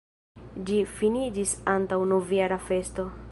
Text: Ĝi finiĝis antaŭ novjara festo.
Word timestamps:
Ĝi 0.69 0.79
finiĝis 0.93 1.53
antaŭ 1.75 2.01
novjara 2.15 2.63
festo. 2.71 3.09